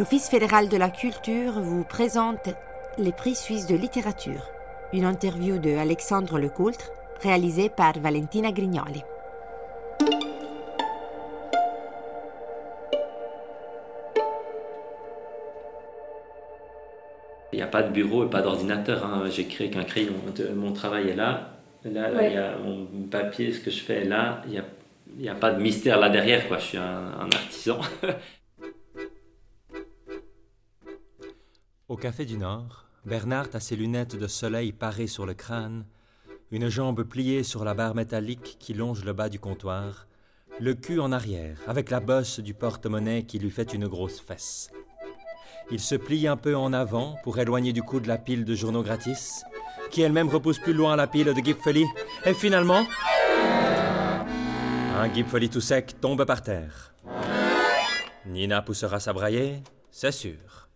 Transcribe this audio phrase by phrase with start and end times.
[0.00, 2.48] l'Office fédéral de la culture vous présente
[2.96, 4.48] les prix suisses de littérature.
[4.94, 6.90] Une interview de Alexandre Lecoultre,
[7.20, 9.02] réalisée par Valentina Grignoli.
[17.52, 19.04] Il n'y a pas de bureau et pas d'ordinateur.
[19.04, 19.24] Hein.
[19.28, 20.14] J'écris avec un crayon.
[20.56, 21.50] Mon travail est là.
[21.84, 24.40] Là, il y a mon papier, ce que je fais est là.
[24.46, 24.62] Il
[25.18, 26.48] n'y a, a, pas de mystère là derrière.
[26.48, 26.56] Quoi.
[26.56, 27.80] Je suis un, un artisan.
[32.00, 35.84] Café du Nord, Bernard a ses lunettes de soleil parées sur le crâne,
[36.50, 40.06] une jambe pliée sur la barre métallique qui longe le bas du comptoir,
[40.58, 44.70] le cul en arrière, avec la bosse du porte-monnaie qui lui fait une grosse fesse.
[45.70, 48.82] Il se plie un peu en avant pour éloigner du coude la pile de journaux
[48.82, 49.44] gratis,
[49.90, 51.84] qui elle-même repousse plus loin la pile de Gipfeli,
[52.24, 52.86] et finalement,
[54.96, 56.94] un Gipfeli tout sec tombe par terre.
[58.24, 60.68] Nina poussera sa braillée, c'est sûr.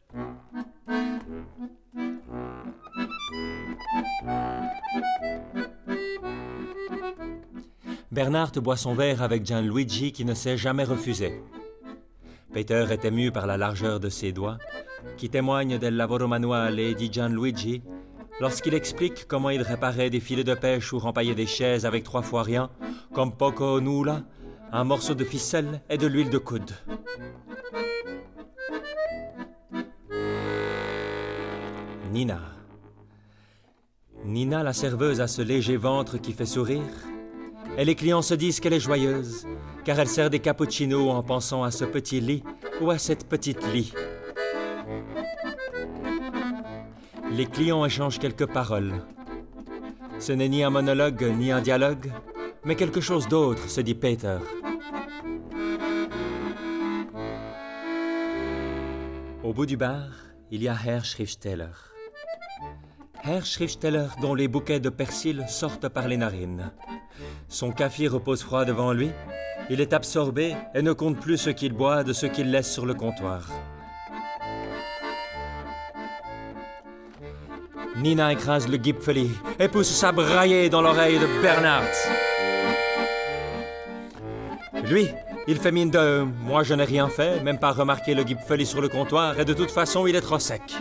[8.10, 11.42] Bernard boit son verre avec Gianluigi qui ne s'est jamais refusé.
[12.52, 14.58] Peter est ému par la largeur de ses doigts,
[15.16, 17.82] qui témoigne del lavoro manuale di Gianluigi
[18.40, 22.22] lorsqu'il explique comment il réparait des filets de pêche ou rempaillait des chaises avec trois
[22.22, 22.70] fois rien,
[23.12, 24.22] comme poco nulla,
[24.70, 26.70] un morceau de ficelle et de l'huile de coude.
[32.12, 32.53] Nina.
[34.24, 36.82] Nina, la serveuse, a ce léger ventre qui fait sourire.
[37.76, 39.46] Et les clients se disent qu'elle est joyeuse,
[39.84, 42.42] car elle sert des cappuccinos en pensant à ce petit lit
[42.80, 43.92] ou à cette petite lit.
[47.32, 48.94] Les clients échangent quelques paroles.
[50.18, 52.10] Ce n'est ni un monologue ni un dialogue,
[52.64, 54.38] mais quelque chose d'autre, se dit Peter.
[59.42, 60.08] Au bout du bar,
[60.50, 61.93] il y a Herr Schriftsteller.
[63.26, 66.70] Herr Schriftsteller dont les bouquets de persil sortent par les narines.
[67.48, 69.10] Son café repose froid devant lui.
[69.70, 72.84] Il est absorbé et ne compte plus ce qu'il boit de ce qu'il laisse sur
[72.84, 73.48] le comptoir.
[77.96, 81.84] Nina écrase le Gipfeli et pousse sa braillée dans l'oreille de Bernard.
[84.84, 85.08] Lui,
[85.46, 88.82] il fait mine de Moi je n'ai rien fait, même pas remarqué le Gipfeli sur
[88.82, 90.74] le comptoir, et de toute façon il est trop sec.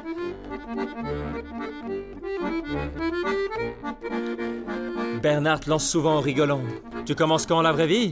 [5.22, 6.62] Bernard lance souvent en rigolant.
[7.06, 8.12] Tu commences quand la vraie vie?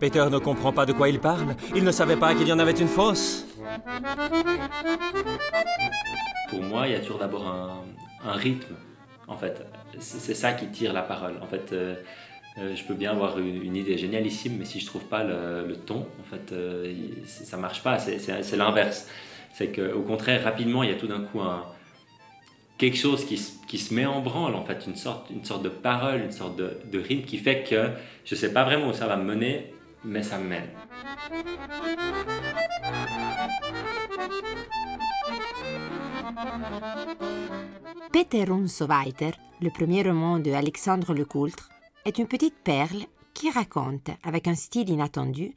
[0.00, 1.54] Peter ne comprend pas de quoi il parle.
[1.74, 3.46] Il ne savait pas qu'il y en avait une fausse.
[6.50, 8.74] Pour moi, il y a toujours d'abord un, rythme.
[9.26, 9.66] En fait,
[9.98, 11.38] c'est ça qui tire la parole.
[11.40, 11.94] En fait, euh,
[12.58, 16.06] euh, je peux bien avoir une, idée génialissime, mais si je trouve pas le, ton,
[16.20, 16.92] en fait, euh,
[17.26, 17.98] ça marche pas.
[17.98, 19.08] C'est l'inverse.
[19.54, 21.64] C'est qu'au contraire, rapidement, il y a tout d'un coup un,
[22.78, 25.68] quelque chose qui, qui, se met en branle, en fait, une sorte, une sorte de
[25.68, 27.90] parole, une sorte de, de rythme qui fait que
[28.24, 29.72] je ne sais pas vraiment où ça va me mener,
[30.04, 30.68] mais ça me mène.
[38.12, 41.68] Peter Unsoweiter, le premier roman de Alexandre Lecoultre,
[42.04, 45.54] est une petite perle qui raconte, avec un style inattendu,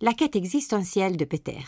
[0.00, 1.62] la quête existentielle de Peter.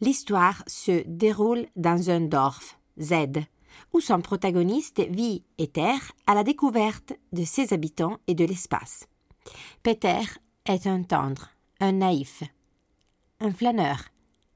[0.00, 3.12] L'histoire se déroule dans un dorf, Z,
[3.92, 9.06] où son protagoniste vit et terre à la découverte de ses habitants et de l'espace.
[9.82, 10.20] Peter
[10.66, 12.42] est un tendre, un naïf,
[13.40, 14.04] un flâneur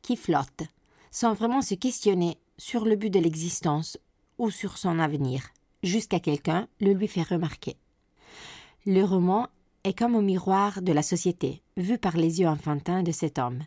[0.02, 0.62] qui flotte,
[1.10, 3.98] sans vraiment se questionner sur le but de l'existence
[4.38, 5.48] ou sur son avenir,
[5.82, 7.76] jusqu'à quelqu'un le lui fait remarquer.
[8.86, 9.48] Le roman
[9.84, 13.62] est comme au miroir de la société, vu par les yeux enfantins de cet homme.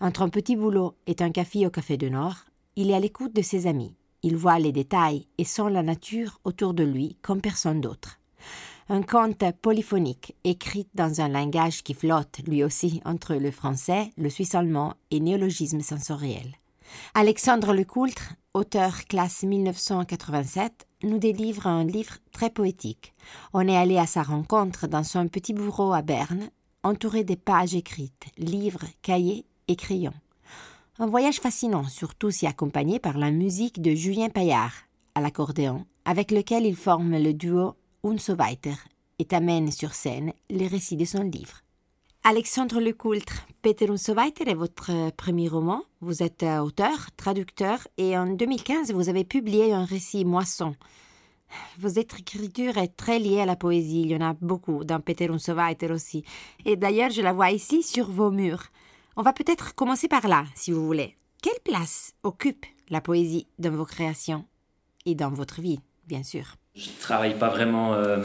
[0.00, 2.44] Entre un petit boulot et un café au Café du Nord,
[2.76, 3.94] il est à l'écoute de ses amis.
[4.22, 8.18] Il voit les détails et sent la nature autour de lui comme personne d'autre.
[8.88, 14.28] Un conte polyphonique, écrit dans un langage qui flotte, lui aussi, entre le français, le
[14.28, 16.56] suisse allemand et néologisme sensoriel.
[17.14, 23.14] Alexandre Lecoultre, auteur classe 1987, nous délivre un livre très poétique.
[23.52, 26.50] On est allé à sa rencontre dans son petit bureau à Berne,
[26.82, 30.14] entouré des pages écrites, livres, cahiers et crayons.
[31.02, 34.74] Un voyage fascinant, surtout si accompagné par la musique de Julien Paillard
[35.14, 37.74] à l'accordéon, avec lequel il forme le duo
[38.04, 38.74] Unso weiter
[39.18, 41.62] et amène sur scène les récits de son livre.
[42.22, 45.84] Alexandre Lecoultre, Peter Unso weiter est votre premier roman.
[46.02, 50.74] Vous êtes auteur, traducteur et en 2015 vous avez publié un récit Moisson.
[51.78, 55.30] Votre écriture est très liée à la poésie, il y en a beaucoup dans Peter
[55.30, 56.24] Unso weiter aussi.
[56.66, 58.70] Et d'ailleurs je la vois ici sur vos murs.
[59.16, 61.16] On va peut-être commencer par là, si vous voulez.
[61.42, 64.44] Quelle place occupe la poésie dans vos créations
[65.04, 66.54] et dans votre vie, bien sûr?
[66.74, 68.22] Je ne travaille pas vraiment euh,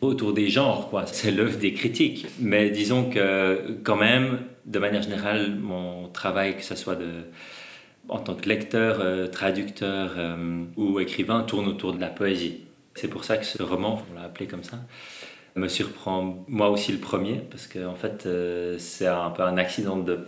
[0.00, 1.06] autour des genres, quoi.
[1.06, 2.26] C'est l'œuvre des critiques.
[2.40, 6.98] Mais disons que, quand même, de manière générale, mon travail, que ce soit
[8.08, 12.62] en tant que lecteur, euh, traducteur euh, ou écrivain, tourne autour de la poésie.
[12.94, 14.78] C'est pour ça que ce roman, on l'a appelé comme ça,
[15.56, 18.28] me surprend moi aussi le premier, parce que en fait,
[18.78, 20.18] c'est un peu un accident de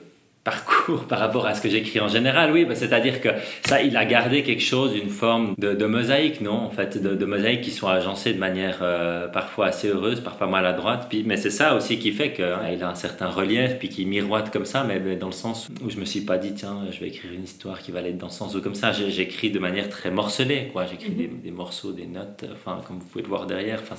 [0.49, 3.29] parcours par rapport à ce que j'écris en général, oui, bah, c'est-à-dire que
[3.67, 7.25] ça, il a gardé quelque chose, une forme de, mosaïque, non, en fait, de, de
[7.27, 11.51] mosaïques qui sont agencées de manière euh, parfois assez heureuse, parfois maladroite, puis, mais c'est
[11.51, 14.85] ça aussi qui fait qu'il hein, a un certain relief, puis qui miroite comme ça,
[14.85, 17.45] mais, dans le sens où je me suis pas dit, tiens, je vais écrire une
[17.45, 20.71] histoire qui va aller dans ce sens ou comme ça, j'écris de manière très morcelée,
[20.73, 21.43] quoi, j'écris mhm.
[21.43, 23.97] des, morceaux, des notes, enfin, comme vous pouvez le voir derrière, enfin,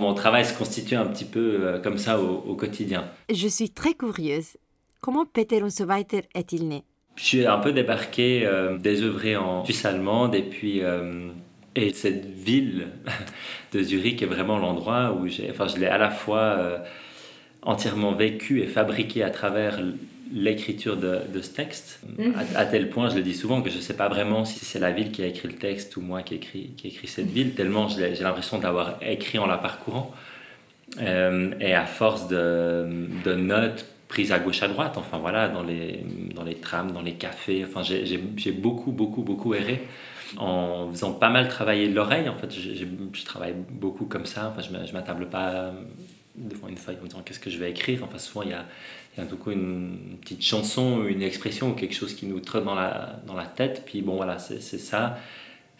[0.00, 3.04] mon travail se constitue un petit peu euh, comme ça au, au quotidien.
[3.32, 4.58] Je suis très curieuse
[5.00, 6.84] Comment Peter Unseweiter est-il né?
[7.16, 11.28] Je suis un peu débarqué, euh, désœuvré en Suisse allemande, et puis euh,
[11.74, 12.88] et cette ville
[13.72, 16.78] de Zurich est vraiment l'endroit où j'ai, enfin, je l'ai à la fois euh,
[17.62, 19.80] entièrement vécu et fabriqué à travers
[20.32, 22.34] l'écriture de, ce texte, mhm.
[22.54, 24.78] à, tel point, je le dis souvent, que je ne sais pas vraiment si c'est
[24.78, 27.30] la ville qui a écrit le texte ou moi qui ai écrit, qui écrit cette
[27.30, 30.12] ville, tellement j'ai l'impression d'avoir écrit en la parcourant.
[31.00, 32.86] et à force de,
[33.24, 37.02] de notes prise à gauche à droite, enfin voilà, dans les, dans les trams, dans
[37.02, 37.64] les cafés.
[37.64, 39.86] Enfin, j'ai beaucoup, beaucoup, beaucoup erré
[40.36, 42.28] en faisant pas mal travailler l'oreille.
[42.28, 44.52] En fait, je travaille beaucoup comme ça.
[44.54, 45.72] Enfin, je m'attable pas
[46.34, 48.02] devant une feuille en me disant qu'est-ce que je vais écrire?
[48.04, 48.64] Enfin, souvent, il y a,
[49.18, 52.74] y a coup une petite chanson, une expression ou quelque chose qui nous trotte dans
[52.74, 53.82] la, dans la tête.
[53.86, 55.18] Puis bon, voilà, c'est ça.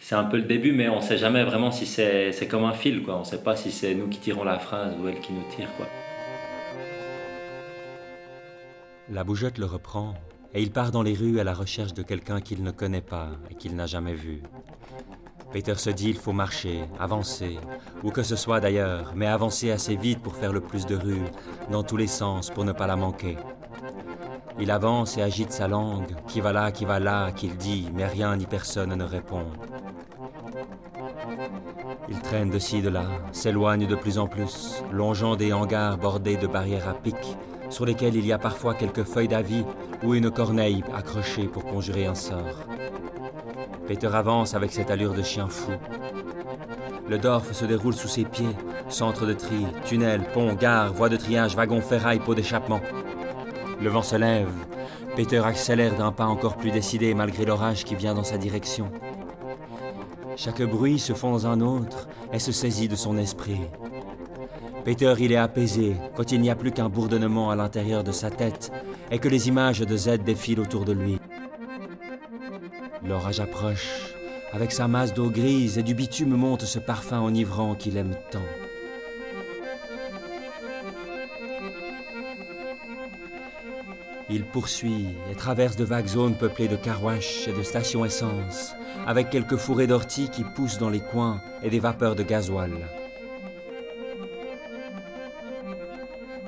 [0.01, 2.73] C'est un peu le début, mais on ne sait jamais vraiment si c'est comme un
[2.73, 3.01] fil.
[3.01, 3.17] Quoi.
[3.17, 5.43] On ne sait pas si c'est nous qui tirons la phrase ou elle qui nous
[5.55, 5.69] tire.
[5.75, 5.87] Quoi.
[9.11, 10.13] La bougeotte le reprend
[10.53, 13.29] et il part dans les rues à la recherche de quelqu'un qu'il ne connaît pas
[13.49, 14.43] et qu'il n'a jamais vu.
[15.51, 17.57] Peter se dit il faut marcher, avancer,
[18.03, 21.25] ou que ce soit d'ailleurs, mais avancer assez vite pour faire le plus de rues,
[21.71, 23.37] dans tous les sens, pour ne pas la manquer.
[24.59, 28.05] Il avance et agite sa langue, qui va là, qui va là, qu'il dit, mais
[28.05, 29.45] rien ni personne ne répond.
[32.09, 36.37] Il traîne de ci, de là, s'éloigne de plus en plus, longeant des hangars bordés
[36.37, 37.15] de barrières à pic,
[37.69, 39.63] sur lesquels il y a parfois quelques feuilles d'avis
[40.03, 42.65] ou une corneille accrochée pour conjurer un sort.
[43.87, 45.71] Peter avance avec cette allure de chien fou.
[47.07, 48.55] Le Dorf se déroule sous ses pieds,
[48.87, 52.81] centre de tri, tunnel, pont, gare, voie de triage, wagon, ferraille, pot d'échappement.
[53.81, 54.51] Le vent se lève.
[55.15, 58.91] Peter accélère d'un pas encore plus décidé malgré l'orage qui vient dans sa direction.
[60.35, 63.61] Chaque bruit se fond dans un autre et se saisit de son esprit.
[64.85, 68.31] Peter, il est apaisé quand il n'y a plus qu'un bourdonnement à l'intérieur de sa
[68.31, 68.71] tête
[69.11, 71.19] et que les images de Z défilent autour de lui.
[73.05, 74.13] L'orage approche.
[74.51, 78.39] Avec sa masse d'eau grise et du bitume monte ce parfum enivrant qu'il aime tant.
[84.31, 88.75] Il poursuit et traverse de vagues zones peuplées de carwash et de stations essence,
[89.07, 92.71] avec quelques fourrés d'orties qui poussent dans les coins et des vapeurs de gasoil.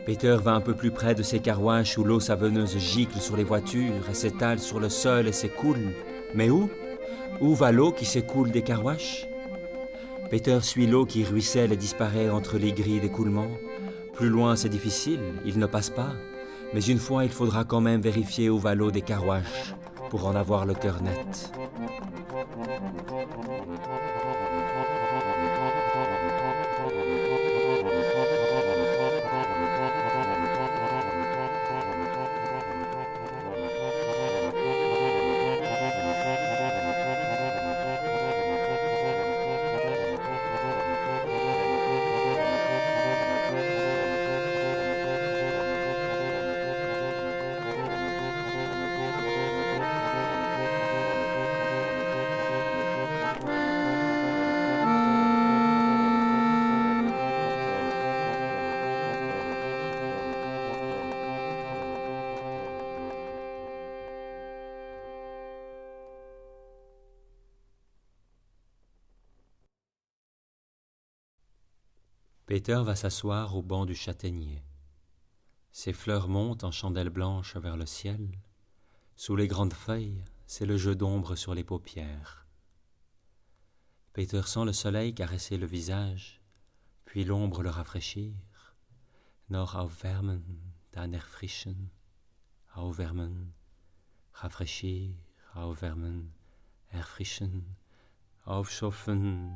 [0.05, 3.43] Peter va un peu plus près de ces carwaches où l'eau savonneuse gicle sur les
[3.43, 5.93] voitures et s'étale sur le sol et s'écoule.
[6.33, 6.69] Mais où?
[7.39, 9.27] Où va l'eau qui s'écoule des carwaches
[10.31, 13.47] Peter suit l'eau qui ruisselle et disparaît entre les grilles d'écoulement.
[14.13, 16.13] Plus loin, c'est difficile, il ne passe pas.
[16.73, 19.75] Mais une fois, il faudra quand même vérifier où va l'eau des carwaches
[20.09, 21.51] pour en avoir le cœur net.
[72.51, 74.61] Peter va s'asseoir au banc du châtaignier.
[75.71, 78.27] Ses fleurs montent en chandelles blanches vers le ciel.
[79.15, 82.45] Sous les grandes feuilles, c'est le jeu d'ombre sur les paupières.
[84.11, 86.41] Peter sent le soleil caresser le visage,
[87.05, 88.33] puis l'ombre le rafraîchir.
[89.49, 90.43] Aufwärmen,
[90.91, 91.89] dann erfrischen,
[92.75, 93.53] aufwärmen,
[94.33, 95.15] rafraîchir,
[95.55, 96.33] aufwärmen,
[96.91, 97.63] erfrischen,
[98.45, 99.53] aufschaffen,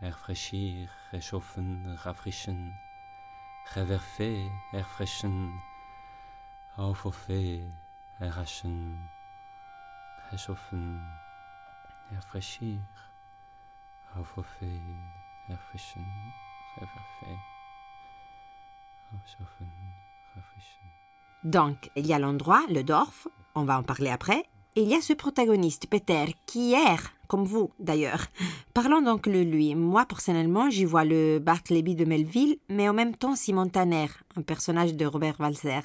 [0.00, 1.62] erfrischir, réchauffer,
[2.04, 2.54] rafraîchir,
[3.74, 5.52] reverfer, erfrischen,
[6.76, 7.62] aufhofer,
[8.20, 8.98] erraschen,
[10.30, 11.00] réchauffer,
[12.12, 12.78] erfrischir,
[14.14, 14.80] aufhofer,
[15.48, 16.04] erfrischen,
[16.76, 17.38] reverfer,
[19.14, 19.70] aufschaffen,
[20.34, 20.82] rafraîchir.
[21.44, 24.44] Donc, il y a l'endroit, le Dorf, on va en parler après,
[24.76, 28.26] il y a ce protagoniste, Peter, qui erre, comme vous d'ailleurs.
[28.74, 29.74] Parlons donc de lui.
[29.74, 34.06] Moi, personnellement, j'y vois le Bartleby de Melville, mais en même temps Simon Tanner,
[34.36, 35.80] un personnage de Robert Walser.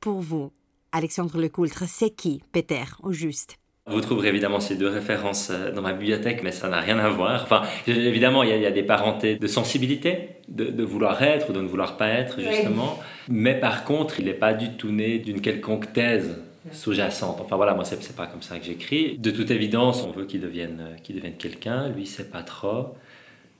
[0.00, 0.50] Pour vous,
[0.92, 3.58] Alexandre Lecoultre, c'est qui, Peter, au juste?
[3.88, 7.08] Vous trouverez évidemment ces deux références euh, dans ma bibliothèque, mais ça n'a rien à
[7.08, 7.44] voir.
[7.44, 11.68] Enfin, évidemment, il y, a, des parentés de sensibilité, de, vouloir être ou de ne
[11.68, 12.98] vouloir pas être, justement.
[13.28, 16.36] Mais par contre, il n'est pas du tout né d'une quelconque thèse
[16.72, 17.38] sous-jacente.
[17.40, 19.18] Enfin voilà, moi, c'est pas comme ça que j'écris.
[19.18, 21.88] De toute évidence, on veut qu'il devienne, euh, qu'il devienne quelqu'un.
[21.88, 22.94] Lui, c'est pas trop.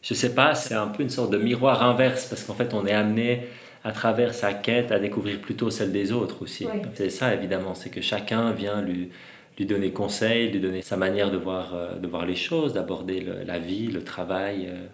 [0.03, 2.87] Je sais pas, c'est un peu une sorte de miroir inverse, parce qu'en fait, on
[2.87, 3.47] est amené
[3.83, 6.67] à travers sa quête à découvrir plutôt celle des autres aussi.
[6.95, 9.11] C'est ça, évidemment, c'est que chacun vient lui
[9.59, 13.25] lui donner conseil, lui donner sa manière de voir, euh, de voir les choses, d'aborder
[13.47, 14.87] la vie, le travail, euh,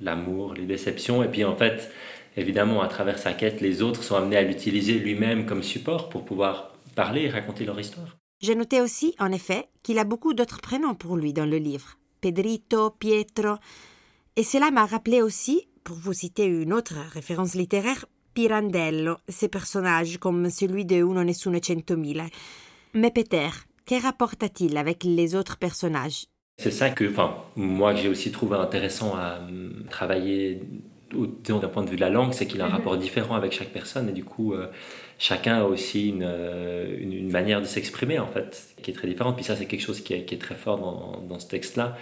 [0.00, 1.22] l'amour, les déceptions.
[1.22, 1.90] Et puis en fait,
[2.36, 6.24] évidemment, à travers sa quête, les autres sont amenés à l'utiliser lui-même comme support pour
[6.24, 8.16] pouvoir parler et raconter leur histoire.
[8.40, 11.98] J'ai noté aussi, en effet, qu'il a beaucoup d'autres prénoms pour lui dans le livre.
[12.20, 13.56] Pedrito, Pietro.
[14.36, 20.18] Et cela m'a rappelé aussi, pour vous citer une autre référence littéraire, Pirandello, ses personnages
[20.18, 22.26] comme celui de Uno Nessuno Centomila.
[22.94, 23.48] Mais Peter,
[23.86, 26.26] que rapporte-t-il avec les autres personnages?
[26.58, 30.62] C'est ça que, enfin, moi j'ai aussi trouvé intéressant à euh, travailler
[31.12, 32.74] d'un point de vue de la langue, c'est qu'il a un mhm.
[32.74, 34.68] rapport différent avec chaque personne et du coup euh,
[35.20, 39.36] chacun a aussi euh, une, une, manière de s'exprimer en fait qui est très différente.
[39.36, 41.96] Puis ça c'est quelque chose qui est, qui est, très fort dans, dans ce texte-là,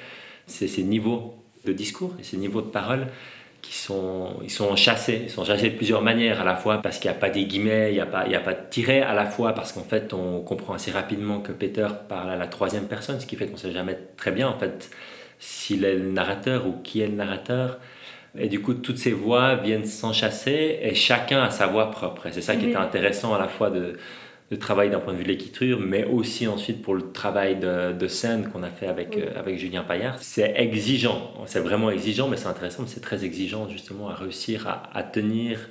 [0.47, 1.35] c'est ces niveaux
[1.67, 3.09] de discours et ces niveaux de parole
[3.61, 5.23] qui sont, ils sont chassés.
[5.25, 7.45] Ils sont chassés de plusieurs manières, à la fois parce qu'il n'y a pas des
[7.45, 9.83] guillemets, il n'y a, pas, il a pas de tiret, à la fois parce qu'en
[9.83, 13.47] fait, on comprend assez rapidement que Peter parle à la troisième personne, ce qui fait
[13.47, 14.91] qu'on ne sait jamais très bien, en fait,
[15.39, 17.79] s'il est le narrateur ou qui est le narrateur.
[18.37, 22.27] Et du coup, toutes ces voix viennent s'enchasser et chacun a sa voix propre.
[22.27, 23.97] Et c'est ça qui est intéressant à la fois de,
[24.51, 28.09] de travail d'un point de vue de l'écriture, mais aussi ensuite pour le travail de,
[28.09, 30.23] scène qu'on a fait avec, euh, avec Julien Paillard.
[30.23, 34.67] C'est exigeant, c'est vraiment exigeant, mais c'est intéressant, mais c'est très exigeant justement à réussir
[34.93, 35.69] à, tenir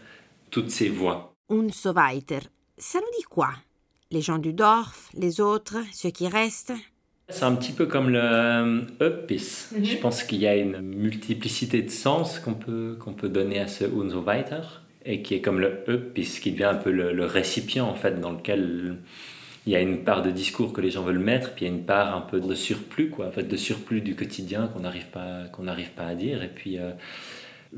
[0.52, 1.34] toutes ces voix.
[1.50, 2.40] Un so weiter,
[2.78, 3.50] ça nous dit quoi?
[4.12, 6.74] Les gens du Dorf, les autres, ceux qui restent
[7.30, 9.68] c'est un petit peu comme le Uppis.
[9.76, 9.86] Mhm.
[9.86, 13.68] Je pense qu'il y a une multiplicité de sens qu'on peut, qu'on peut donner à
[13.68, 14.62] ce Und so weiter
[15.06, 18.32] et qui est comme le E, puisqu'il devient un peu le, récipient en fait dans
[18.32, 18.98] lequel
[19.66, 21.72] il y a une part de discours que les gens veulent mettre, puis il y
[21.72, 24.80] a une part un peu de surplus, quoi, en fait, de surplus du quotidien qu'on
[24.80, 26.42] n'arrive pas, qu'on n'arrive pas à dire.
[26.42, 26.92] Et puis euh,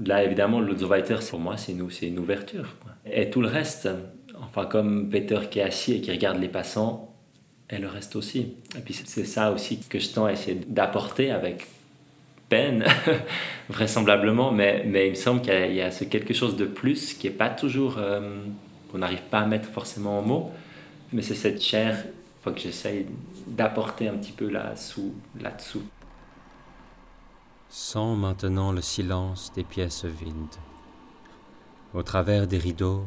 [0.06, 2.76] là, évidemment, l'Otzowriter, pour moi, c'est une, une ouverture.
[3.12, 3.90] Et tout le reste,
[4.40, 7.09] enfin, comme Peter qui est assis et qui regarde les passants,
[7.70, 8.54] et le reste aussi.
[8.76, 11.68] Et puis c'est ça aussi que je tends à essayer d'apporter avec
[12.50, 12.84] peine,
[13.70, 17.28] vraisemblablement, mais, mais il me semble qu'il y, a ce quelque chose de plus qui
[17.28, 18.42] n'est pas toujours, euh,
[18.92, 20.52] qu'on n'arrive pas à mettre forcément en mots,
[21.14, 22.06] mais c'est cette chair
[22.42, 23.06] faut que j'essaye
[23.48, 25.14] d'apporter un petit peu là-dessous.
[25.40, 25.84] Là-dessous.
[27.70, 30.34] Sens maintenant le silence des pièces vides.
[31.94, 33.06] Au travers des rideaux,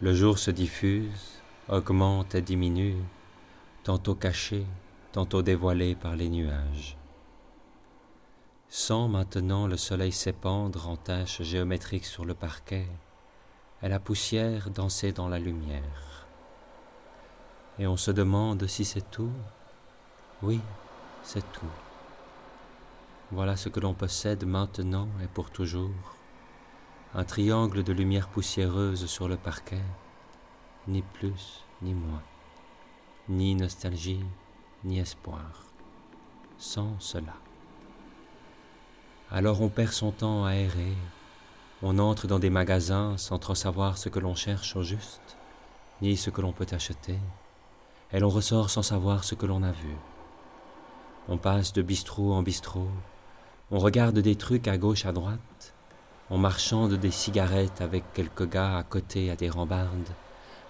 [0.00, 2.96] le jour se diffuse, augmente et diminue,
[3.82, 4.66] tantôt caché,
[5.12, 6.96] tantôt dévoilé par les nuages.
[8.68, 12.86] Sans maintenant le soleil s'épandre en taches géométriques sur le parquet,
[13.82, 16.26] et la poussière danser dans la lumière.
[17.78, 19.32] Et on se demande si c'est tout.
[20.42, 20.60] Oui,
[21.22, 21.66] c'est tout.
[23.32, 26.16] Voilà ce que l'on possède maintenant et pour toujours.
[27.14, 29.82] Un triangle de lumière poussiéreuse sur le parquet,
[30.86, 32.22] ni plus ni moins,
[33.30, 34.24] ni nostalgie,
[34.82, 35.62] ni espoir,
[36.58, 37.36] sans cela.
[39.30, 40.96] Alors on perd son temps à errer,
[41.80, 45.38] on entre dans des magasins sans trop savoir ce que l'on cherche au juste,
[46.02, 47.20] ni ce que l'on peut acheter,
[48.10, 49.94] et l'on ressort sans savoir ce que l'on a vu.
[51.28, 52.90] On passe de bistrot en bistrot,
[53.70, 55.72] on regarde des trucs à gauche à droite,
[56.30, 60.10] on marchande des cigarettes avec quelques gars à côté à des rambardes,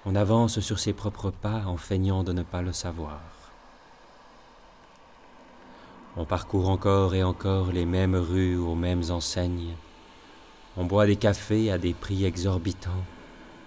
[0.07, 3.21] on avance sur ses propres pas en feignant de ne pas le savoir.
[6.17, 9.75] On parcourt encore et encore les mêmes rues aux mêmes enseignes.
[10.77, 13.05] On boit des cafés à des prix exorbitants,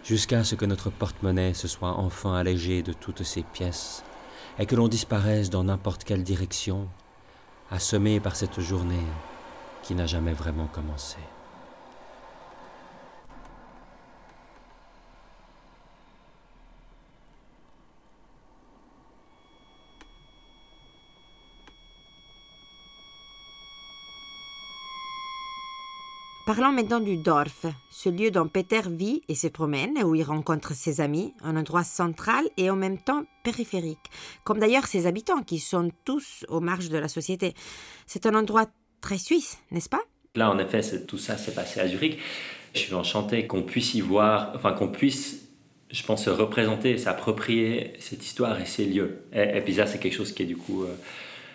[0.03, 4.03] jusqu'à ce que notre porte-monnaie se soit enfin allégé de toutes ces pièces,
[4.59, 6.87] et que l'on disparaisse dans n'importe quelle direction,
[7.71, 9.05] assommé par cette journée
[9.83, 11.17] qui n'a jamais vraiment commencé.
[26.45, 30.73] Parlons maintenant du Dorf, ce lieu dont Peter vit et se promène, où il rencontre
[30.73, 34.12] ses amis, un endroit central et en même temps périphérique,
[34.43, 37.53] comme d'ailleurs ses habitants qui sont tous aux marges de la société.
[38.07, 38.65] C'est un endroit
[39.00, 40.01] très suisse, n'est-ce pas?
[40.35, 42.19] Là, en effet, tout ça s'est passé à Zurich.
[42.73, 45.47] Je suis enchanté qu'on puisse y voir, enfin qu'on puisse,
[45.91, 49.21] je pense, se représenter, s'approprier cette histoire et ces lieux.
[49.31, 50.83] Et, puis ça, c'est quelque chose qui du coup...
[50.83, 50.93] Euh,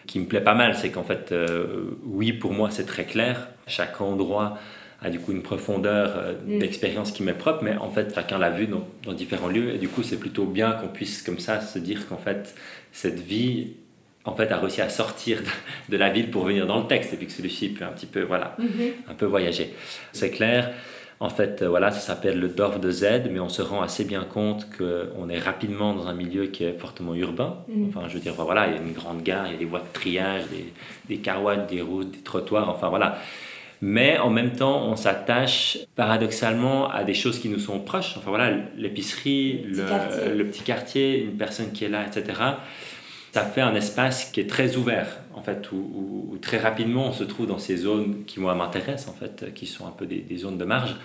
[0.06, 3.48] qui me plaît pas mal, c'est qu'en fait, euh, oui, pour moi, c'est très clair.
[3.66, 4.58] Chaque endroit
[5.00, 6.58] a du coup une profondeur euh, mm.
[6.58, 9.78] d'expérience qui m'est propre, mais en fait chacun l'a vu dans, dans, différents lieux, et
[9.78, 12.54] du coup c'est plutôt bien qu'on puisse comme ça se dire qu'en fait
[12.92, 13.74] cette vie
[14.24, 15.40] en fait a réussi à sortir
[15.88, 18.06] de, la ville pour venir dans le texte, et puis que celui-ci peut un petit
[18.06, 19.10] peu voilà mm-hmm.
[19.10, 19.72] un peu voyager.
[20.12, 20.72] C'est clair.
[21.20, 24.04] En fait, euh, voilà, ça s'appelle le Dorf de Z, mais on se rend assez
[24.04, 27.56] bien compte qu'on est rapidement dans un milieu qui est fortement urbain.
[27.66, 27.88] Mm.
[27.88, 29.64] Enfin, je veux dire, voilà, il y a une grande gare, il y a des
[29.64, 30.72] voies de triage, des,
[31.08, 33.18] des carwads, des routes, des trottoirs, enfin voilà
[33.80, 38.16] mais en même temps, on s'attache paradoxalement à des choses qui nous sont proches.
[38.16, 42.40] Enfin voilà, l'épicerie, le, petit quartier, une personne qui est là, etc.
[43.32, 47.24] Ça fait un espace qui est très ouvert, en fait, où, très rapidement on se
[47.24, 50.36] trouve dans ces zones qui moi m'intéressent, en fait, qui sont un peu des, des
[50.38, 50.96] zones de marge,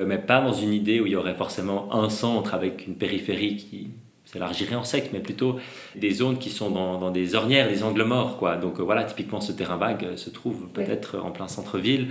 [0.00, 2.96] euh, mais pas dans une idée où il y aurait forcément un centre avec une
[2.96, 3.90] périphérie qui,
[4.30, 5.58] s'élargirait en sec, mais plutôt
[5.96, 8.36] des zones qui sont dans, des ornières, des angles morts.
[8.36, 8.56] Quoi.
[8.56, 12.08] Donc euh, voilà, typiquement ce terrain vague euh, se trouve peut-être en plein centre-ville,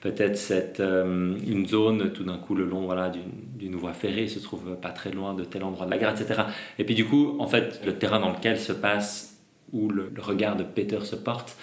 [0.00, 3.12] peut-être cette, euh, une zone tout d'un coup le long voilà,
[3.56, 6.42] d'une voie ferrée se trouve pas très loin de tel endroit de la gare, etc.
[6.78, 9.38] Et puis du coup, en fait, le terrain dans lequel se passe,
[9.74, 11.58] où le, regard de Peter se porte,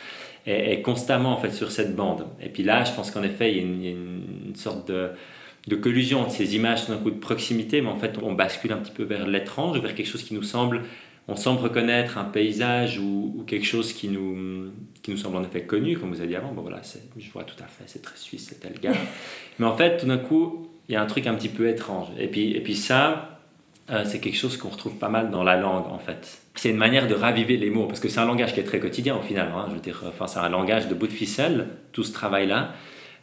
[0.46, 2.28] est, constamment en fait sur cette bande.
[2.40, 5.10] Et puis là, je pense qu'en effet, il y a une sorte de
[5.68, 8.78] de collusion entre ces images d'un coup de proximité, mais en fait on bascule un
[8.78, 10.84] petit peu vers l'étrange, vers quelque chose qui nous semble,
[11.28, 15.64] on semble reconnaître un paysage ou, quelque chose qui nous, qui nous semble en effet
[15.64, 16.52] connu, comme vous avez dit avant.
[16.52, 16.82] Bon voilà,
[17.18, 18.94] je vois tout à fait, c'est très suisse, c'est tel gars.
[19.60, 22.08] mais en fait, tout d'un coup, il y a un truc un petit peu étrange.
[22.20, 23.40] Et puis, et puis ça,
[23.90, 26.42] euh, c'est quelque chose qu'on retrouve pas mal dans la langue en fait.
[26.54, 28.80] C'est une manière de raviver les mots, parce que c'est un langage qui est très
[28.80, 29.50] quotidien au final.
[29.56, 32.74] Hein, je veux dire, enfin, c'est un langage de bout de ficelle, tout ce travail-là.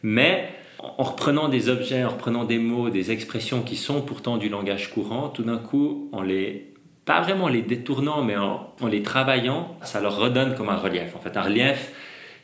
[0.03, 0.49] Mais
[0.97, 4.91] en reprenant des objets, en reprenant des mots, des expressions qui sont pourtant du langage
[4.91, 6.73] courant, tout d'un coup, en les,
[7.05, 11.15] pas vraiment les détournant, mais en, les travaillant, ça leur redonne comme un relief.
[11.15, 11.91] En fait, un relief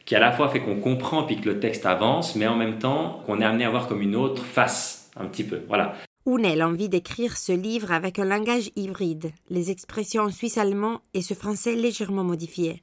[0.06, 2.80] qui à la fois fait qu'on comprend puis que le texte avance, mais en même
[2.80, 5.62] temps qu'on est amené à voir comme une autre face, un petit peu.
[5.68, 5.96] Voilà.
[6.26, 11.76] a l'envie d'écrire ce livre avec un langage hybride, les expressions suisse-allemand et ce français
[11.76, 12.82] légèrement modifié.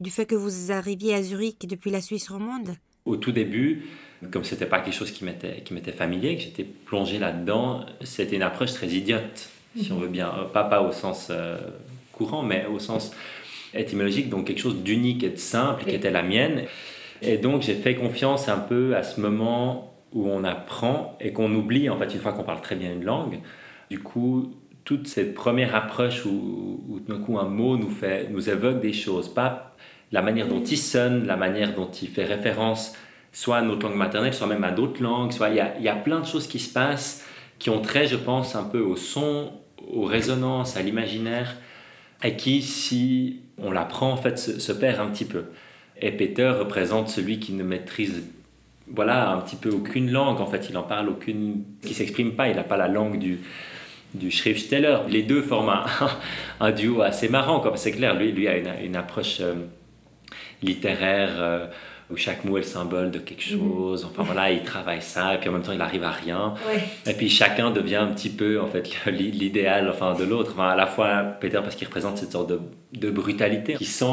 [0.00, 2.70] Du fait que vous arriviez à Zurich depuis la Suisse romande?
[3.04, 3.84] Au tout début,
[4.30, 8.36] comme c'était pas quelque chose qui m'était qui m'était familier, que j'étais plongé là-dedans, c'était
[8.36, 11.58] une approche très idiote, si on veut bien, euh, pas pas au sens euh,
[12.12, 13.12] courant, mais au sens
[13.72, 16.64] étymologique, donc quelque chose d'unique et de simple qui était la mienne.
[17.22, 21.54] Et donc j'ai fait confiance un peu à ce moment où on apprend et qu'on
[21.54, 23.40] oublie en fait une fois qu'on parle très bien une langue.
[23.90, 24.54] Du coup,
[24.84, 28.80] toute cette première approche où, où tout d'un coup un mot nous fait nous évoque
[28.80, 29.76] des choses, pas
[30.12, 32.94] la manière dont il sonne, la manière dont il fait référence
[33.32, 35.32] soit à notre langue maternelle, soit même à d'autres langues.
[35.32, 37.24] Soit il y, a, il y a plein de choses qui se passent
[37.60, 39.52] qui ont trait, je pense, un peu au son,
[39.86, 41.56] aux résonances, à l'imaginaire,
[42.24, 45.44] et qui, si on l'apprend, en fait, se, perd un petit peu.
[46.00, 48.24] Et Peter représente celui qui ne maîtrise
[48.92, 52.48] voilà, un petit peu aucune langue, en fait, il en parle aucune, qui s'exprime pas,
[52.48, 53.38] il n'a pas la langue du,
[54.14, 54.96] du Schriftsteller.
[55.08, 55.84] Les deux forment
[56.58, 59.54] un, duo assez marrant, comme c'est clair, lui, lui a une, approche euh,
[60.62, 61.30] littéraire.
[61.36, 61.66] Euh,
[62.10, 63.60] où chaque mot est le symbole de quelque mhm.
[63.60, 64.04] chose.
[64.04, 66.54] Enfin voilà, il travaille ça, et puis en même temps, il arrive à rien.
[67.06, 70.52] Et puis chacun devient un petit peu, en fait, l'idéal enfin, de l'autre.
[70.54, 72.60] Enfin, à la fois, Peter, parce qu'il représente cette sorte de,
[72.92, 74.04] de, brutalité, qui sent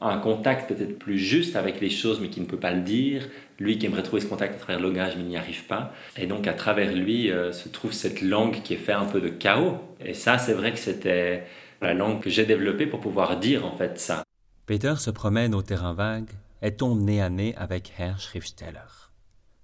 [0.00, 3.28] un contact peut-être plus juste avec les choses, mais qui ne peut pas le dire.
[3.58, 5.92] Lui qui aimerait trouver ce contact à travers le langage, mais il n'y arrive pas.
[6.16, 9.20] Et donc, à travers lui, euh, se trouve cette langue qui est faite un peu
[9.20, 9.76] de chaos.
[10.04, 11.44] Et ça, c'est vrai que c'était
[11.80, 14.24] la langue que j'ai développée pour pouvoir dire, en fait, ça.
[14.66, 16.30] Peter se promène au terrain vague
[16.70, 19.10] tombe nez à nez avec Herr Schriftsteller?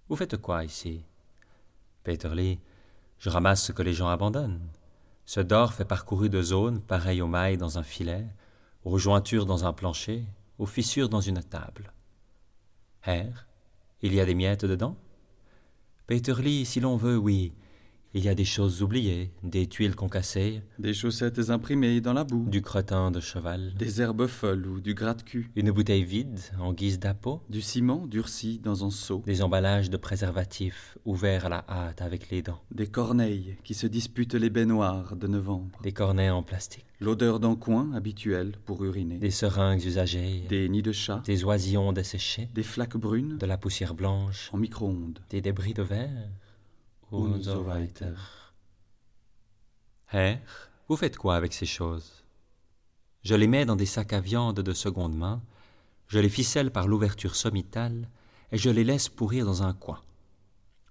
[0.09, 1.05] Vous faites quoi ici?
[2.03, 2.59] Peter Lee,
[3.19, 4.69] je ramasse ce que les gens abandonnent.
[5.25, 8.27] Ce dorf est parcouru de zones pareilles aux mailles dans un filet,
[8.85, 10.25] aux jointures dans un plancher,
[10.59, 11.93] aux fissures dans une table.
[13.05, 13.47] Herr,
[14.03, 14.97] il y a des miettes dedans?
[16.09, 17.53] Peter Lee, si l'on veut, oui,
[18.15, 22.49] Il y a des choses oubliées, des tuiles concassées, Des chaussettes imprimées dans la boue.
[22.49, 25.51] du crottin de cheval, Des herbes folles ou du gratte-cul.
[25.57, 29.23] une bouteille vide en guise d'appôt, Du ciment durci dans un seau.
[29.27, 33.87] des emballages de préservatifs ouverts à la hâte avec les dents, Des corneilles qui se
[33.87, 35.79] disputent les baignoires de novembre.
[35.83, 39.19] des cornets en plastique, L'odeur d'un coin habituelle pour uriner.
[39.19, 41.23] des seringues usagées, Des nids de chat.
[41.27, 45.19] des oisillons desséchés, Des flaques brunes de la poussière blanche, en micro-ondes.
[45.29, 46.31] des débris de verre.
[47.11, 48.15] Unser weiter.
[50.13, 50.41] Herr,
[50.89, 52.23] vous faites quoi avec ces choses?
[53.23, 55.41] Je les mets dans des sacs à viande de seconde main,
[56.09, 58.09] je les ficelle par l'ouverture sommitale
[58.53, 60.03] et je les laisse pourrir dans un coin.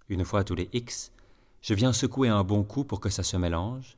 [0.10, 1.12] Une fois tous les X,
[1.62, 3.95] je viens secouer un bon coup pour que ça se mélange.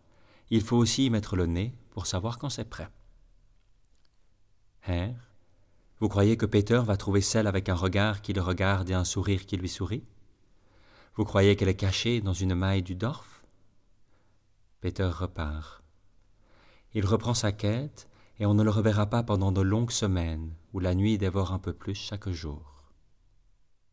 [0.50, 2.90] Il faut aussi y mettre le nez pour savoir quand c'est prêt.
[4.86, 5.16] Herr,
[6.02, 9.06] vous croyez que Peter va trouver celle avec un regard qui le regarde et un
[9.06, 10.04] sourire qui lui sourit?
[11.20, 13.44] Vous croyez qu'elle est cachée dans une maille du Dorf?
[14.80, 15.84] Peter repart.
[16.94, 18.08] Il reprend sa quête
[18.40, 21.60] et on ne le reverra pas pendant de longues semaines où la nuit dévore un
[21.60, 22.86] peu plus chaque jour.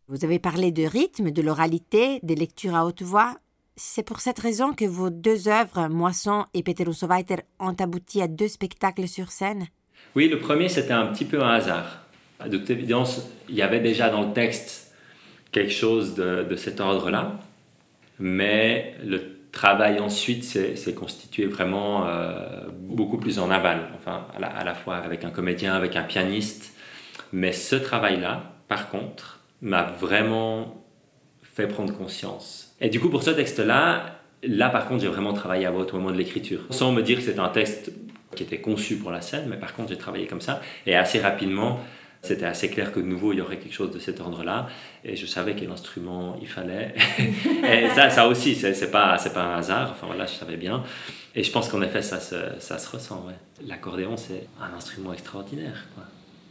[0.07, 3.37] Vous avez parlé de rythme, de l'oralité, des lectures à haute voix.
[3.75, 8.29] C'est pour cette raison que vos deux œuvres, Moisson et Peter Weiter, ont abouti à
[8.29, 9.67] deux spectacles sur scène.
[10.15, 12.07] Oui, le premier, c'était un petit peu un hasard.
[12.49, 14.86] De toute évidence, il y avait déjà dans le texte
[15.53, 17.39] quelque chose de, de cet ordre-là,
[18.19, 24.49] mais le travail ensuite s'est constitué vraiment euh, beaucoup plus en aval, enfin, à la,
[24.49, 26.75] à la fois avec un comédien, avec un pianiste.
[27.33, 30.85] Mais ce travail-là, par contre, m'a vraiment
[31.43, 32.75] fait prendre conscience.
[32.81, 36.11] Et du coup, pour ce texte-là, là, par contre, j'ai vraiment travaillé à votre moment
[36.11, 37.93] de l'écriture, sans me dire que c'est un texte
[38.35, 40.61] qui était conçu pour la scène, mais par contre, j'ai travaillé comme ça.
[40.87, 41.81] Et assez rapidement,
[42.27, 44.69] c'était assez clair que de nouveau, il y aurait quelque chose de cet ordre-là.
[45.05, 46.95] Et je savais quel instrument il fallait.
[47.19, 49.91] et ça, ça aussi, c'est pas, pas un hasard.
[49.93, 50.83] Enfin voilà, je savais bien.
[51.35, 53.25] Et je pense qu'en effet, ça se, ça se ressent.
[53.27, 53.35] Ouais.
[53.67, 55.87] L'accordéon, c'est un instrument extraordinaire.
[55.95, 56.05] Quoi.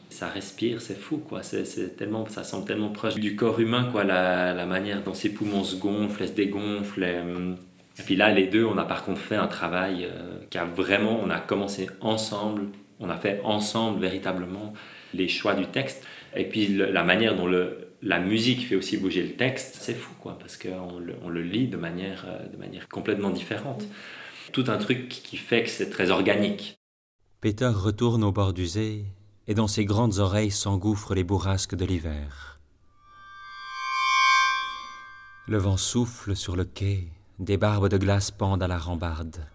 [0.09, 1.17] Ça respire, c'est fou.
[1.17, 1.43] Quoi.
[1.43, 5.29] C'est, tellement, ça semble tellement proche du corps humain, quoi, la, la manière dont ses
[5.29, 7.03] poumons se gonflent, se dégonflent.
[7.03, 7.57] Et, hum,
[7.97, 10.65] et puis là, les deux, on a par contre fait un travail euh, qui a
[10.65, 12.67] vraiment, on a commencé ensemble,
[12.99, 14.73] on a fait ensemble véritablement
[15.15, 16.03] les choix du texte.
[16.35, 20.13] Et puis la manière dont le, la musique fait aussi bouger le texte, c'est fou,
[20.19, 23.83] quoi, parce qu'on le, on le lit de manière, euh, de manière complètement différente.
[24.51, 26.75] Tout un truc qui fait que c'est très organique.
[27.41, 29.05] Peter retourne au bord du Zé,
[29.47, 32.59] et dans ses grandes oreilles s'engouffrent les bourrasques de l'hiver.
[35.47, 37.07] Le vent souffle sur le quai,
[37.39, 39.45] des barbes de glace pendent à la rambarde.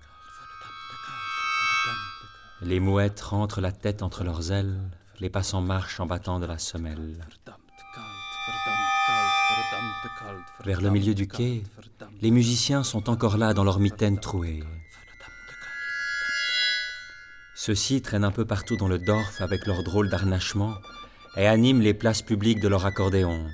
[2.63, 4.79] Les mouettes rentrent la tête entre leurs ailes,
[5.21, 7.19] les passants marchent en battant de la semelle.
[10.65, 11.63] Vers le milieu du quai,
[12.23, 14.63] les musiciens sont encore là dans leurs mitaines trouées.
[17.55, 20.75] Ceux-ci traînent un peu partout dans le Dorf avec leurs drôles d'harnachements
[21.37, 23.47] et animent les places publiques de leur accordéon.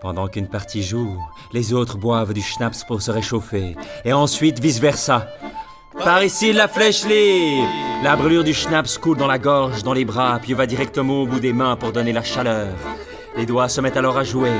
[0.00, 1.18] Pendant qu'une partie joue,
[1.52, 5.28] les autres boivent du schnapps pour se réchauffer, et ensuite vice-versa.
[6.02, 7.68] Par ici la flèche libre
[8.02, 11.26] La brûlure du schnapps coule dans la gorge, dans les bras, puis va directement au
[11.26, 12.68] bout des mains pour donner la chaleur.
[13.36, 14.52] Les doigts se mettent alors à jouer.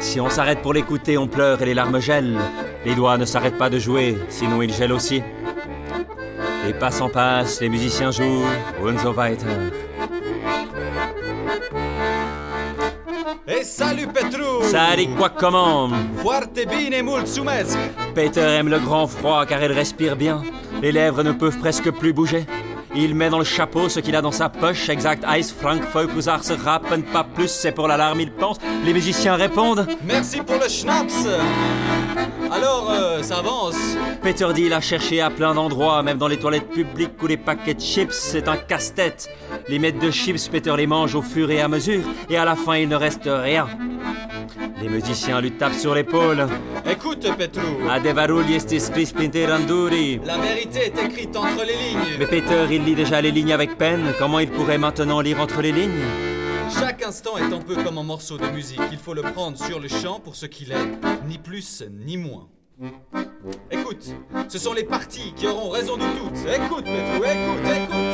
[0.00, 2.38] Si on s'arrête pour l'écouter, on pleure et les larmes gèlent.
[2.84, 5.22] Les doigts ne s'arrêtent pas de jouer, sinon ils gèlent aussi.
[6.66, 8.44] Les passants passent, les musiciens jouent,
[8.80, 9.46] weiter.
[13.94, 14.64] Salut Petru!
[14.70, 17.78] Ça dit quoi comment Foarte bine, mulțumesc!
[18.14, 20.42] Peter aime le grand froid car il respire bien.
[20.82, 22.44] Les lèvres ne peuvent presque plus bouger.
[22.96, 26.22] Il met dans le chapeau ce qu'il a dans sa poche, exact Ice Frankfurt, vous
[26.22, 28.58] se rappen pas plus, c'est pour l'alarme, il pense.
[28.84, 29.86] Les musiciens répondent.
[30.04, 31.26] Merci pour le schnapps!
[32.52, 33.76] Alors, euh, ça avance.
[34.22, 37.36] Peter dit il a cherché à plein d'endroits, même dans les toilettes publiques ou les
[37.36, 39.28] paquets de chips, c'est un casse-tête.
[39.68, 42.54] Les miettes de chips, Peter les mange au fur et à mesure, et à la
[42.54, 43.66] fin il ne reste rien.
[44.80, 46.46] Les musiciens lui tapent sur l'épaule.
[46.90, 47.26] Écoute,
[49.12, 50.20] pinteranduri.
[50.26, 52.18] la vérité est écrite entre les lignes.
[52.18, 54.12] Mais Peter, il lit déjà les lignes avec peine.
[54.18, 56.04] Comment il pourrait maintenant lire entre les lignes?
[56.78, 58.80] Chaque instant est un peu comme un morceau de musique.
[58.92, 60.86] Il faut le prendre sur le champ pour ce qu'il est,
[61.26, 62.48] ni plus ni moins.
[63.70, 64.14] Écoute,
[64.48, 66.46] ce sont les parties qui auront raison de toutes.
[66.48, 68.04] Écoute, Petru, écoute, écoute.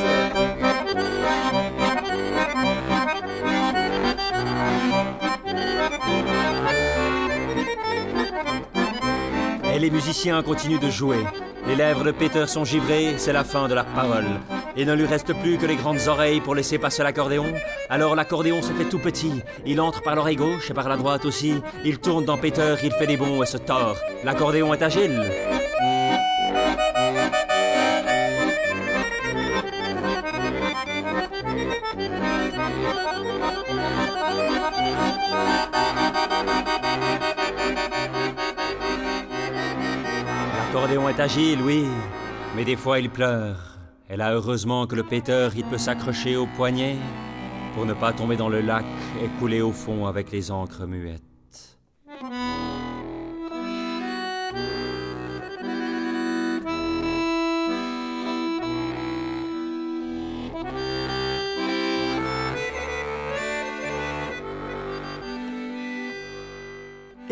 [9.74, 11.24] Et les musiciens continuent de jouer.
[11.66, 14.26] Les lèvres de Peter sont givrées, c'est la fin de la parole.
[14.76, 17.52] Il ne lui reste plus que les grandes oreilles pour laisser passer l'accordéon.
[17.88, 19.42] Alors l'accordéon se fait tout petit.
[19.66, 21.54] Il entre par l'oreille gauche et par la droite aussi.
[21.84, 23.96] Il tourne dans Peter, il fait des bonds et se tord.
[24.24, 25.20] L'accordéon est agile.
[40.72, 41.84] L'accordéon est agile, oui,
[42.54, 43.76] mais des fois il pleure.
[44.08, 46.96] Elle a heureusement que le péteur, il peut s'accrocher au poignet
[47.74, 48.84] pour ne pas tomber dans le lac
[49.20, 51.29] et couler au fond avec les encres muettes.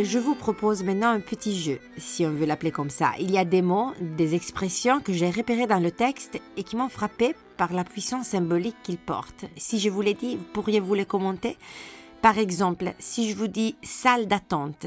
[0.00, 3.14] Je vous propose maintenant un petit jeu, si on veut l'appeler comme ça.
[3.18, 6.76] Il y a des mots, des expressions que j'ai repérées dans le texte et qui
[6.76, 9.46] m'ont frappé par la puissance symbolique qu'ils portent.
[9.56, 11.56] Si je vous les dis, pourriez-vous les commenter
[12.22, 14.86] Par exemple, si je vous dis salle d'attente,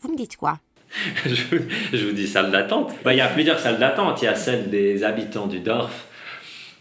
[0.00, 0.58] vous me dites quoi?
[1.24, 2.92] Je, vous dis salle d'attente.
[3.04, 4.20] Bah, il y a plusieurs salles d'attente.
[4.20, 6.08] Il y a celle des habitants du Dorf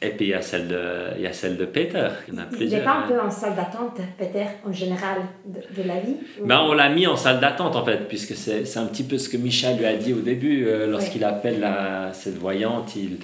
[0.04, 0.80] et puis il y a celle de,
[1.16, 2.08] il y a celle de Peter.
[2.28, 6.60] Il, n'est pas un peu en salle d'attente, Peter, en général, de, la vie ben,
[6.68, 9.38] On l'a mis en salle d'attente, en fait, puisque c'est un petit peu ce que
[9.38, 10.66] Michel lui a dit au début.
[10.66, 13.18] Euh, lorsqu'il appelle la, cette voyante, il,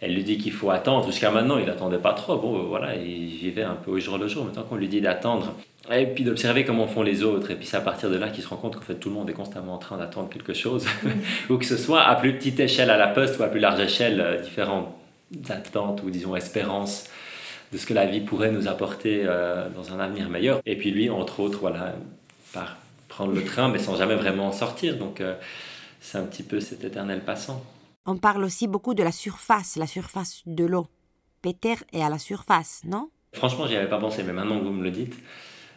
[0.00, 1.06] elle lui dit qu'il faut attendre.
[1.06, 2.36] Jusqu'à maintenant, il n'attendait pas trop.
[2.36, 4.44] Bon, voilà, il vivait un peu au jour le jour.
[4.44, 5.54] Maintenant qu'on lui dit d'attendre,
[5.92, 7.52] et puis d'observer comment font les autres.
[7.52, 9.14] Et puis c'est à partir de là qu'il se rend compte qu'en fait, tout le
[9.14, 10.84] monde est constamment en train d'attendre quelque chose.
[11.48, 13.78] ou que ce soit à plus petite échelle à la poste ou à plus large
[13.78, 14.88] échelle, euh, différentes
[15.48, 17.04] attentes ou disons espérances
[17.72, 20.60] de ce que la vie pourrait nous apporter euh, dans un avenir meilleur.
[20.66, 21.94] Et puis lui, entre autres, voilà,
[22.52, 22.76] par
[23.08, 24.96] prendre le train, mais sans jamais vraiment en sortir.
[24.98, 25.34] Donc euh,
[26.00, 27.62] c'est un petit peu cet éternel passant.
[28.06, 30.86] On parle aussi beaucoup de la surface, la surface de l'eau.
[31.42, 33.08] Peter est à la surface, non?
[33.32, 35.14] Franchement, j'y avais pas pensé, mais maintenant que vous me le dites,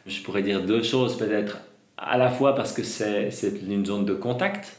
[0.06, 1.60] je pourrais dire deux choses peut-être.
[1.98, 3.32] À la fois parce que c'est
[3.68, 4.78] une zone de contact,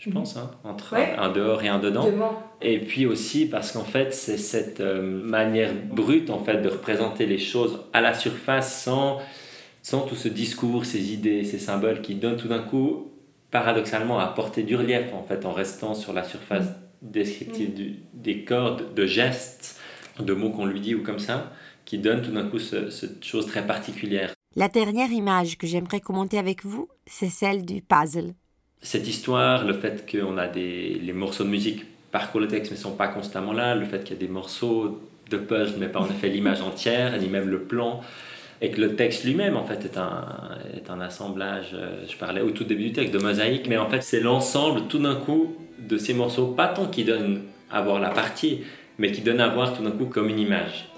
[0.00, 2.08] je pense, hein, entre un dehors et un dedans.
[2.62, 7.26] Et puis aussi parce qu'en fait, c'est cette euh, manière brute en fait de représenter
[7.26, 9.18] les choses à la surface sans,
[9.82, 13.10] sans tout ce discours, ces idées, ces symboles qui donnent tout d'un coup,
[13.50, 16.68] paradoxalement, à porter du relief en fait, en restant sur la surface
[17.02, 19.78] descriptive des cordes, de gestes,
[20.18, 21.52] de mots qu'on lui dit ou comme ça,
[21.84, 24.32] qui donnent tout d'un coup cette chose très particulière.
[24.56, 28.32] La dernière image que j'aimerais commenter avec vous, c'est celle du puzzle
[28.82, 32.78] cette histoire, le fait qu'on a des les morceaux de musique parcourent le texte mais
[32.78, 36.00] sont pas constamment là, le fait qu'il y a des morceaux de puzzle mais pas
[36.00, 38.00] en effet l'image entière, ni même le plan,
[38.60, 40.24] et que le texte lui-même en fait est un,
[40.74, 43.88] est un assemblage, euh, je parlais au tout début du texte, de mosaïque, mais en
[43.88, 48.00] fait c'est l'ensemble tout d'un coup de ces morceaux, pas tant qui donnent à voir
[48.00, 48.60] la partie,
[48.98, 50.88] mais qui donnent à voir tout d'un coup comme une image.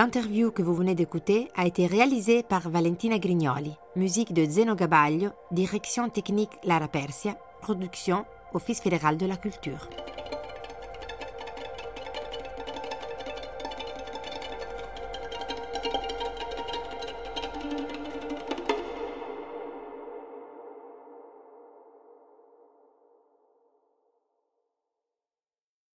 [0.00, 5.28] L'interview que vous venez d'écouter a été réalisée par Valentina Grignoli, musique de Zeno Gabaglio,
[5.50, 9.90] direction technique Lara Persia, production Office fédéral de la culture.